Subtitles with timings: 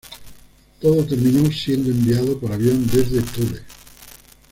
[0.79, 3.61] Todo terminó siendo enviado por avión desde Thule.